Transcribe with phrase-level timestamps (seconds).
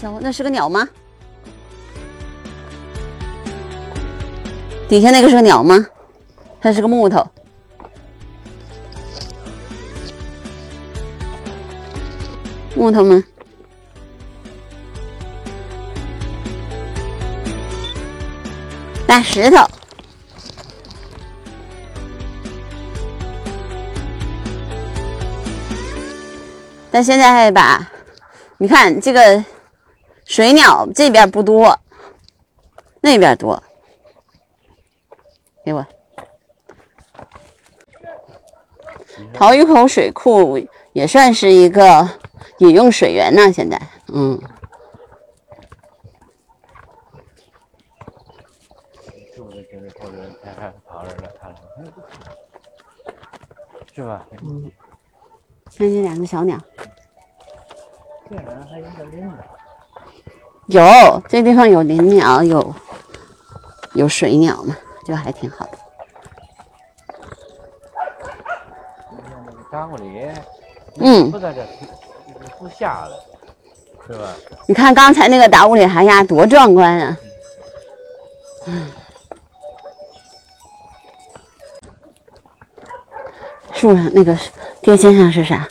[0.00, 0.88] 消，那是个鸟吗？
[4.88, 5.84] 底下那个是个鸟吗？
[6.60, 7.26] 它是个木头。
[12.76, 13.20] 木头吗？
[19.04, 19.66] 大石头。
[26.90, 27.90] 但现在吧，
[28.58, 29.44] 你看这个
[30.28, 31.80] 水鸟这边不多，
[33.00, 33.60] 那边多。
[35.64, 35.84] 给我，
[39.32, 40.60] 桃峪口水库
[40.92, 42.06] 也算是一个
[42.58, 43.50] 饮用水源呢。
[43.50, 44.38] 现在，嗯，
[53.94, 54.26] 是吧？
[54.42, 54.70] 嗯。
[55.74, 56.58] 看这两个小鸟。
[58.28, 59.34] 这好像还有个林鸟。
[60.68, 62.74] 有，这地方有林鸟，有
[63.94, 65.72] 有水鸟嘛，就还挺好的。
[71.00, 71.66] 嗯，不在这，
[72.58, 73.16] 不下了，
[74.06, 74.34] 是吧？
[74.66, 77.16] 你看刚才那个达乌里哈呀，多壮观啊！
[78.66, 78.90] 嗯，
[83.72, 84.36] 树上那个
[84.82, 85.66] 电线上是啥？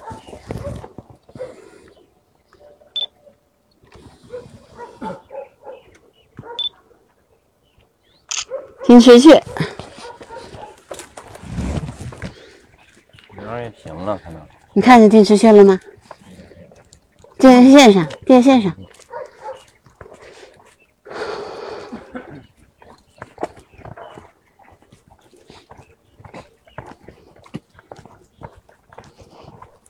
[8.88, 9.43] 金翅雀。
[14.71, 15.77] 你看见金翅雀了吗？
[17.38, 18.73] 电线上，电线上。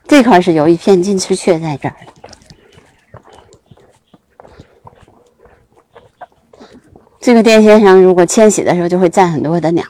[0.07, 1.95] 这块是有一片金丝雀在这儿
[7.27, 9.83] 这个电线上，如果迁徙的时候，就会站很多的鸟，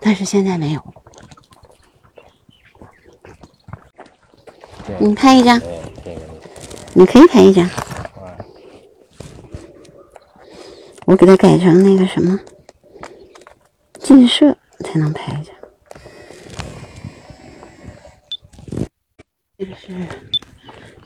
[0.00, 0.82] 但是现在没有。
[4.98, 5.60] 你拍一张，
[6.94, 7.68] 你可以拍一张。
[11.04, 12.40] 我给它改成那个什么
[14.00, 15.54] 近摄才能拍一张。
[19.58, 19.92] 这个是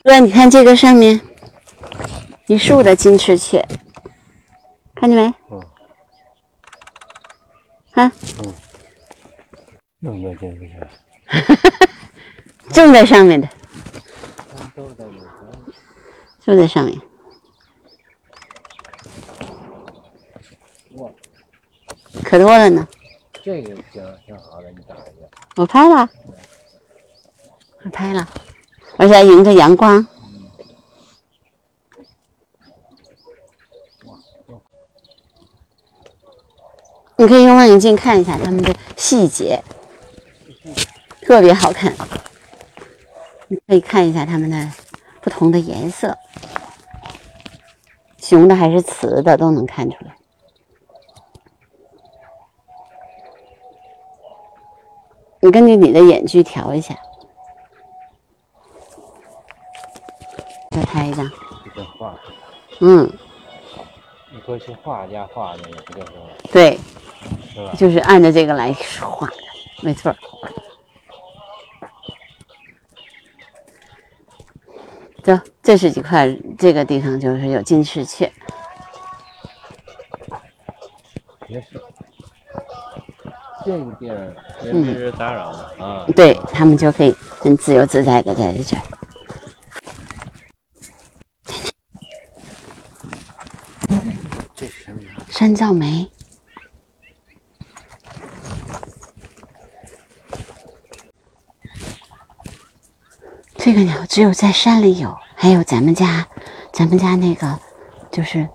[0.05, 1.19] 哥，你看这个上面
[2.47, 3.65] 一树的金翅雀，
[4.95, 5.33] 看见没？
[5.49, 5.61] 嗯。
[7.93, 8.11] 看。
[8.43, 8.53] 嗯。
[9.99, 10.89] 有没有金翅雀？
[12.73, 13.47] 正在上面的。
[16.41, 16.99] 就在上面。
[20.95, 21.09] 哇，
[22.25, 22.85] 可多了呢。
[23.41, 25.27] 这个挺挺好的，你打一下。
[25.55, 26.09] 我拍了，
[27.83, 28.27] 我拍了，
[28.97, 30.05] 而且还迎着阳光。
[37.15, 39.61] 你可以用望远镜看一下它们的细节，
[41.21, 41.93] 特别好看。
[43.47, 44.71] 你可以看一下它们的
[45.21, 46.17] 不同的颜色，
[48.17, 50.15] 雄的还是雌的都能看出来。
[55.39, 56.97] 你根据你的眼距调一下，
[60.71, 61.29] 再拍一张。
[61.75, 62.17] 这画，
[62.79, 63.11] 嗯，
[64.31, 66.25] 你过去画家画的，也不就是吗？
[66.51, 66.79] 对，
[67.53, 67.73] 是吧？
[67.77, 69.33] 就是按照这个来画的，
[69.81, 70.15] 没错。
[75.23, 78.29] 走，这是几块，这个地方就是有金翅雀。
[81.47, 81.79] 也是，
[83.63, 84.35] 这个地儿
[84.65, 86.05] 也没人打扰的啊。
[86.15, 88.81] 对他们就可以很自由自在的在这儿。
[94.55, 95.09] 这是什么鸟？
[95.29, 96.09] 山噪梅，
[103.73, 106.27] 这个鸟只有在山里有，还有咱们家，
[106.71, 107.59] 咱们家那个
[108.11, 108.47] 就是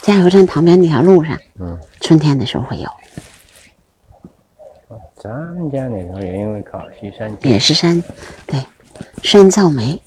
[0.00, 2.88] 加油站旁边那条路上，嗯，春天的时候会有，
[5.16, 8.02] 咱们家那头也因为靠西山，也是山，
[8.46, 8.58] 对，
[9.22, 10.00] 山噪梅。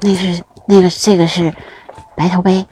[0.00, 1.52] 那是那个这个是
[2.14, 2.64] 白头杯，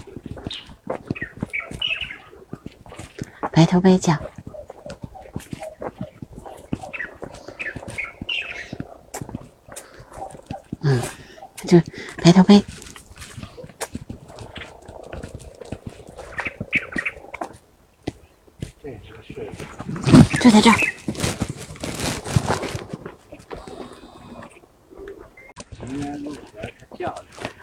[3.50, 4.16] 白头杯叫。
[12.22, 12.62] 白头盔
[20.40, 20.76] 就在这儿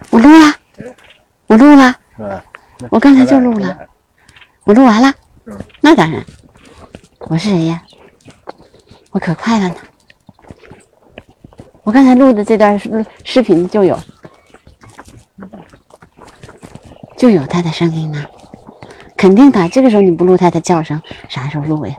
[0.09, 0.55] 我录了
[1.47, 1.95] 我录了
[2.89, 3.87] 我刚才就录了
[4.63, 5.13] 我录完了
[5.81, 6.23] 那当然
[7.19, 7.83] 我是谁呀
[9.11, 9.75] 我可快了呢
[11.93, 13.95] 刚才录的这段视视频就有，
[17.15, 18.25] 就有它的声音呢。
[19.15, 20.99] 肯定的，这个时候你不录它的叫声，
[21.29, 21.95] 啥时候录呀？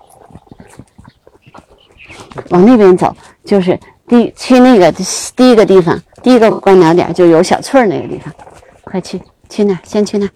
[2.51, 4.91] 往那边走，就是第去那个
[5.37, 8.35] 第一个地方，第一个观鸟点就有小翠儿那个地方，
[8.83, 10.29] 快去去那，先去那。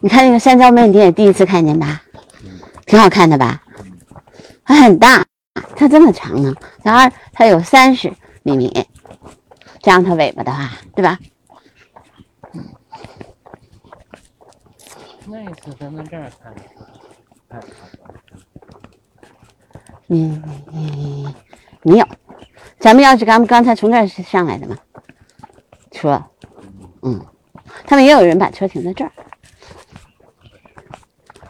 [0.00, 2.02] 你看那个山椒妹，你也第一次看见吧？
[2.84, 3.62] 挺好看的吧？
[4.64, 5.24] 它很大，
[5.82, 8.12] 它这么长呢，然而它有三十
[8.44, 8.86] 厘米，
[9.80, 11.18] 这样它尾巴的话，对吧？
[15.26, 16.54] 那一次咱们这儿看，
[17.48, 17.68] 看看
[20.06, 20.40] 嗯
[20.72, 21.34] 嗯，
[21.82, 22.06] 没有。
[22.78, 24.76] 咱们要是刚刚才从这儿上来的嘛，
[25.90, 26.22] 车，
[27.02, 27.26] 嗯，
[27.84, 29.10] 他们也有人把车停在这儿，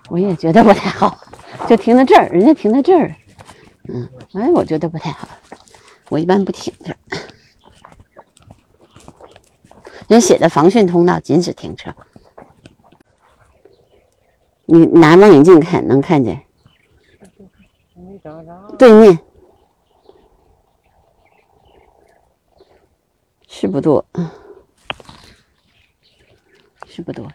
[0.08, 1.18] 我也觉得不太好，
[1.68, 3.14] 就停在这儿，人家停在这儿，
[3.88, 5.28] 嗯，哎，我觉得不太好，
[6.08, 6.94] 我一般不停车。
[10.08, 11.94] 人写的防汛通道禁止停车，
[14.66, 16.44] 你拿望远镜看能看见。
[18.78, 19.18] 对面
[23.48, 24.30] 是不多，嗯，
[26.86, 27.28] 是不多。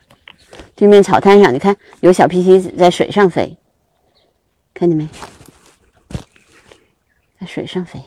[0.76, 3.58] 对面草滩上，你看有小皮皮在水上飞，
[4.74, 5.08] 看见没？
[7.48, 8.04] 在水上飞，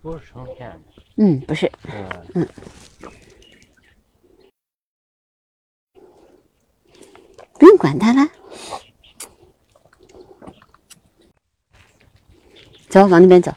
[0.00, 0.80] 不是成片的，
[1.16, 2.22] 嗯，不是，是吧？
[7.54, 8.30] 不用管它了。
[12.88, 13.52] 走，往那边走。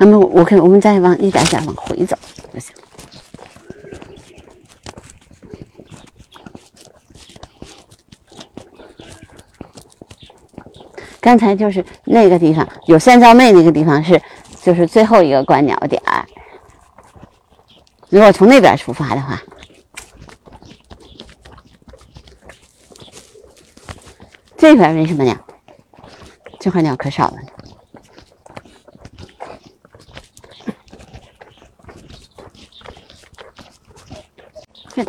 [0.00, 2.16] 那么我看我们再往一点点往回走
[2.54, 2.74] 就行。
[11.22, 14.20] 刚才就是那个地方有三招妹，那个地方是
[14.60, 16.26] 就是最后一个观鸟点儿。
[18.08, 19.40] 如果从那边出发的话，
[24.56, 25.34] 这边没什么鸟，
[26.58, 27.36] 这块鸟可少了。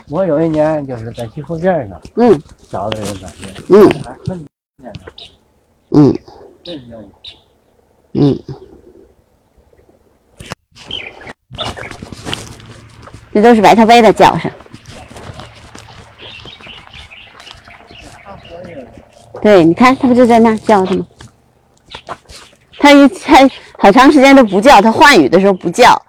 [0.08, 4.48] 我有一年就是在西湖边上嗯找的人感觉，嗯
[5.94, 6.18] 嗯。
[8.16, 8.40] 嗯，
[13.34, 14.52] 这都是白头杯的叫声。
[19.42, 21.06] 对，你看它不就在那叫的吗？
[22.80, 26.02] 它一它好长时间都不叫，它换羽的时候不叫，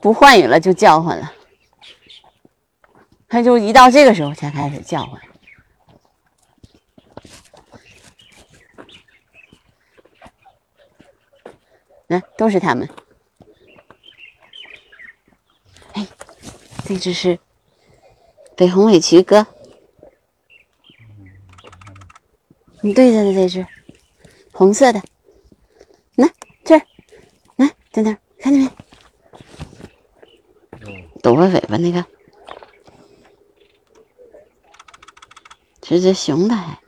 [0.00, 1.32] 不换羽了就叫唤了。
[3.28, 5.20] 它就一到这个时候才开始叫唤。
[12.12, 12.86] 来，都是它们。
[15.94, 16.06] 哎，
[16.84, 17.38] 这只是
[18.54, 19.46] 北红尾渠哥，
[22.82, 23.66] 你对着的这只，
[24.52, 25.02] 红色的，
[26.16, 26.30] 来
[26.64, 26.86] 这儿，
[27.56, 28.70] 来在那儿，看见没？
[30.80, 32.04] 嗯，抖个尾巴那个，
[35.82, 36.81] 是只雄的还。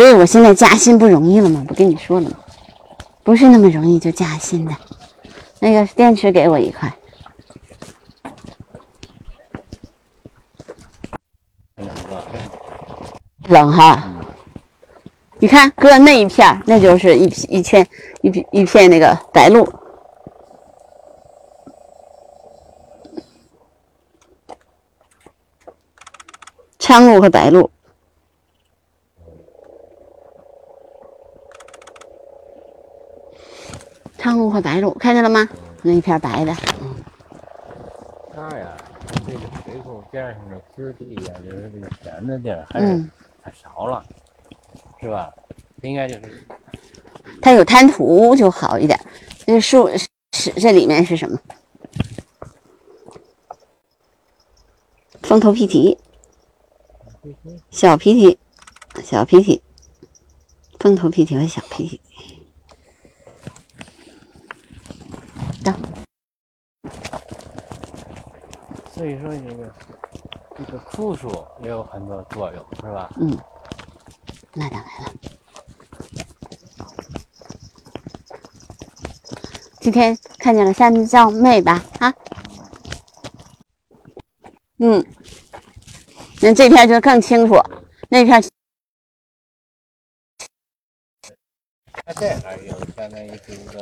[0.00, 1.62] 所以我现在加薪不容易了吗？
[1.68, 2.38] 不跟你说了吗？
[3.22, 4.74] 不是那么容易就加薪的。
[5.58, 6.90] 那个电池给我一块，
[13.48, 14.02] 冷哈。
[15.38, 17.24] 你看搁那一片，那就是一
[17.58, 17.86] 一片
[18.22, 19.70] 一片一片那个白鹭。
[26.78, 27.68] 苍鹭和白鹭，
[34.20, 35.48] 苍鹭和白鹭看见了吗？
[35.80, 36.54] 那一片白的，
[38.34, 38.76] 它呀，
[39.26, 43.10] 这个水库边上的湿地呀，就是这个浅的地儿还是嗯，
[43.42, 44.04] 太少了，
[45.00, 45.32] 是吧？
[45.80, 46.46] 应该就是
[47.40, 49.00] 它有滩涂就好一点。
[49.46, 49.88] 那树
[50.32, 51.38] 是这里面是什么？
[55.22, 55.96] 风头皮蹄，
[57.70, 58.38] 小皮蹄，
[59.02, 59.62] 小皮蹄，
[60.78, 61.98] 风头皮蹄和小皮蹄。
[65.64, 65.72] 到，
[68.92, 69.74] 所以说这个
[70.56, 73.10] 这个枯树也有很多作用，是吧？
[73.20, 73.38] 嗯，
[74.54, 75.12] 那当然了。
[79.80, 81.82] 今天看见了三娇妹吧？
[82.00, 82.14] 啊，
[84.78, 85.04] 嗯，
[86.42, 87.54] 那这片就更清楚，
[88.10, 88.42] 那片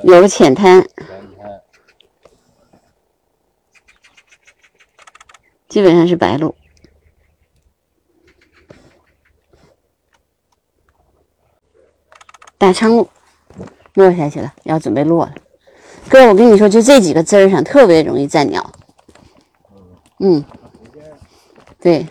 [0.04, 0.94] 有个浅滩，浅
[1.34, 1.58] 滩，
[5.78, 6.56] 基本上是白鹭。
[12.58, 13.08] 大昌鹭
[13.94, 15.34] 落下去了，要准备落了。
[16.08, 18.72] 哥，我跟你说，就这几个枝儿上特别容易站鸟。
[20.18, 20.44] 嗯，
[21.78, 22.08] 对，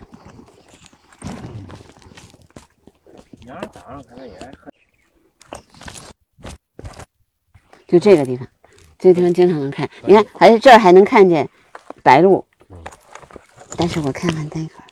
[7.85, 8.47] 就这个地方，
[8.97, 9.89] 这个地方经常能看。
[10.05, 11.49] 你看，还是这儿还能看见
[12.01, 12.45] 白鹭，
[13.77, 14.83] 但是我看看待会儿，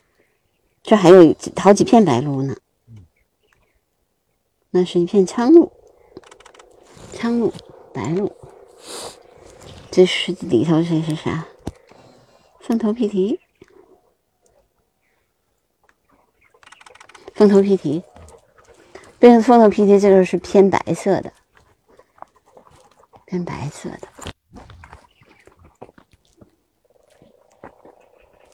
[0.82, 2.56] 这还有好几片白鹭呢。
[4.70, 5.70] 那是一片苍鹭，
[7.12, 7.52] 苍鹭、
[7.92, 8.30] 白鹭。
[9.90, 11.46] 这是里头这是啥？
[12.60, 13.40] 凤头皮蹄，
[17.34, 18.04] 凤头皮蹄，
[19.18, 21.32] 变凤头皮蹄这个是偏白色的，
[23.24, 24.35] 偏白色的。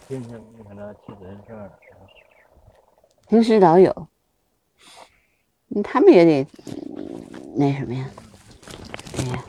[0.09, 1.78] 今天你看它基本上了，
[3.28, 4.09] 平时老有，
[5.82, 6.47] 他们也得
[7.56, 8.11] 那什么呀？
[9.16, 9.44] 对呀。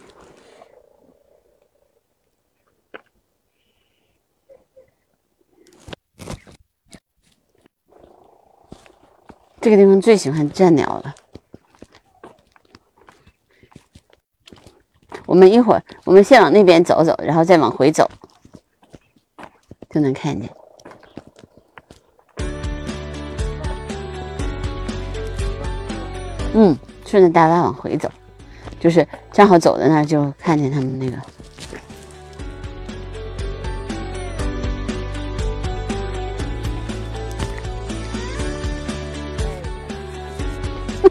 [9.60, 11.16] 这个地方最喜欢站鸟了。
[15.26, 18.10] 我们一会儿，我们先往那边走走，然后再往回走，
[19.94, 20.50] 就能看见。
[26.56, 28.12] 嗯，顺着大巴往回走，
[28.80, 31.18] 就是正好走在那儿就看见他们那个。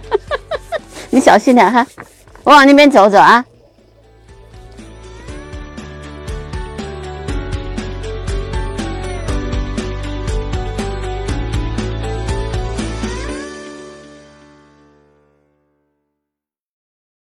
[1.10, 1.86] 你小心点哈，
[2.42, 3.44] 我往那边走走啊。